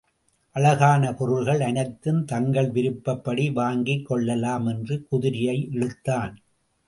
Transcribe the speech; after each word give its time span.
அழகான 0.55 1.13
பொருள்கள் 1.13 1.61
அனைத்தும் 1.61 2.25
தங்கள் 2.25 2.69
விருப்பப்படி 2.69 3.49
வாங்கிக் 3.49 4.05
கொள்ளலாம் 4.05 4.65
என்று, 4.65 5.07
குதிரையை 5.09 5.69
இழுத்தான். 5.71 6.33